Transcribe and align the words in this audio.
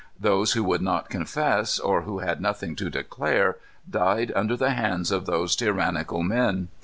Those 0.19 0.53
who 0.53 0.63
would 0.63 0.81
not 0.81 1.11
confess, 1.11 1.77
or 1.77 2.01
who 2.01 2.17
had 2.25 2.41
nothing 2.41 2.75
to 2.77 2.89
declare, 2.89 3.57
died 3.87 4.31
under 4.35 4.57
the 4.57 4.71
hands 4.71 5.11
of 5.11 5.27
those 5.27 5.55
tyrannical 5.55 6.23
men. 6.23 6.69